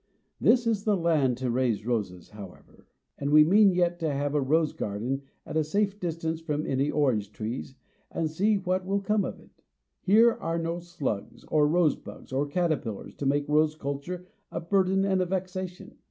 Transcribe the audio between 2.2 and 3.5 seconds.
however; and we